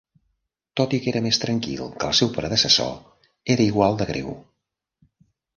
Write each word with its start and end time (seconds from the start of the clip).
Tot 0.79 0.95
i 0.97 0.99
que 1.03 1.11
era 1.11 1.21
més 1.25 1.39
tranquil 1.43 1.83
que 1.99 2.09
el 2.13 2.17
seu 2.21 2.33
predecessor, 2.39 2.97
era 3.57 3.69
igual 3.71 4.01
de 4.01 4.09
greu. 4.15 4.37